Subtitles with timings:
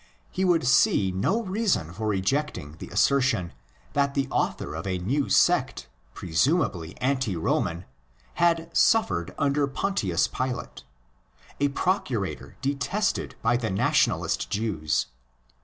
[0.31, 3.53] He would see no reason for rejecting the assertion
[3.93, 7.85] that the author of a new sect, presumably anti Roman,
[8.41, 10.83] had'' suffered under Pontius Pilate,"
[11.59, 15.05] a Procurator detested by the nationalist Jews.